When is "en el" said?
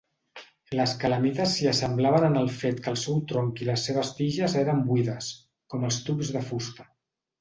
2.29-2.49